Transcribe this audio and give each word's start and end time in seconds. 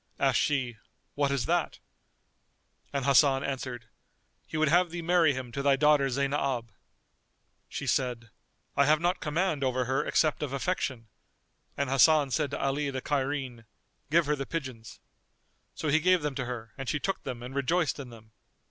Asked 0.17 0.39
she 0.39 0.77
"What 1.13 1.29
is 1.29 1.45
that?" 1.45 1.77
And 2.91 3.05
Hasan 3.05 3.43
answered, 3.43 3.85
"He 4.47 4.57
would 4.57 4.67
have 4.67 4.89
thee 4.89 5.03
marry 5.03 5.35
him 5.35 5.51
to 5.51 5.61
thy 5.61 5.75
daughter 5.75 6.09
Zaynab." 6.09 6.69
She 7.69 7.85
said, 7.85 8.31
"I 8.75 8.87
have 8.87 8.99
not 8.99 9.19
command 9.19 9.63
over 9.63 9.85
her 9.85 10.03
except 10.03 10.41
of 10.41 10.53
affection"; 10.53 11.07
and 11.77 11.87
Hasan 11.87 12.31
said 12.31 12.49
to 12.49 12.59
Ali 12.59 12.89
the 12.89 13.01
Cairene 13.03 13.65
"Give 14.09 14.25
her 14.25 14.35
the 14.35 14.47
pigeons." 14.47 14.99
So 15.75 15.89
he 15.89 15.99
gave 15.99 16.23
them 16.23 16.33
to 16.33 16.45
her, 16.45 16.71
and 16.79 16.89
she 16.89 16.99
took 16.99 17.21
them 17.21 17.43
and 17.43 17.53
rejoiced 17.53 17.99
in 17.99 18.09
them. 18.09 18.31